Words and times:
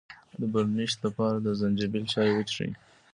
د 0.39 0.41
برونشیت 0.51 0.99
لپاره 1.05 1.37
د 1.39 1.47
زنجبیل 1.59 2.05
چای 2.13 2.29
وڅښئ 2.33 2.71